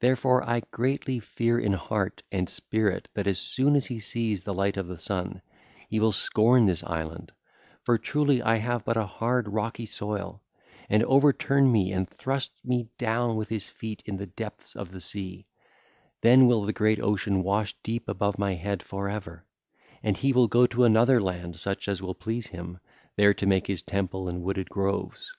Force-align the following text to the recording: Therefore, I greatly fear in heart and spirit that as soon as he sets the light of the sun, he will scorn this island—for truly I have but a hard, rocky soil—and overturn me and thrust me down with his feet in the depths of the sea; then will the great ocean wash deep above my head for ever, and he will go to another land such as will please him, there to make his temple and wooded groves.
Therefore, 0.00 0.42
I 0.42 0.60
greatly 0.70 1.20
fear 1.20 1.58
in 1.58 1.74
heart 1.74 2.22
and 2.32 2.48
spirit 2.48 3.10
that 3.12 3.26
as 3.26 3.38
soon 3.38 3.76
as 3.76 3.84
he 3.84 3.98
sets 3.98 4.40
the 4.40 4.54
light 4.54 4.78
of 4.78 4.86
the 4.86 4.98
sun, 4.98 5.42
he 5.90 6.00
will 6.00 6.12
scorn 6.12 6.64
this 6.64 6.82
island—for 6.82 7.98
truly 7.98 8.40
I 8.40 8.56
have 8.56 8.86
but 8.86 8.96
a 8.96 9.04
hard, 9.04 9.48
rocky 9.48 9.84
soil—and 9.84 11.02
overturn 11.04 11.70
me 11.70 11.92
and 11.92 12.08
thrust 12.08 12.52
me 12.64 12.88
down 12.96 13.36
with 13.36 13.50
his 13.50 13.68
feet 13.68 14.02
in 14.06 14.16
the 14.16 14.24
depths 14.24 14.74
of 14.76 14.92
the 14.92 15.00
sea; 15.00 15.46
then 16.22 16.46
will 16.46 16.64
the 16.64 16.72
great 16.72 16.98
ocean 16.98 17.42
wash 17.42 17.74
deep 17.82 18.08
above 18.08 18.38
my 18.38 18.54
head 18.54 18.82
for 18.82 19.10
ever, 19.10 19.44
and 20.02 20.16
he 20.16 20.32
will 20.32 20.48
go 20.48 20.66
to 20.68 20.84
another 20.84 21.20
land 21.20 21.60
such 21.60 21.86
as 21.86 22.00
will 22.00 22.14
please 22.14 22.46
him, 22.46 22.78
there 23.16 23.34
to 23.34 23.44
make 23.44 23.66
his 23.66 23.82
temple 23.82 24.26
and 24.26 24.40
wooded 24.42 24.70
groves. 24.70 25.34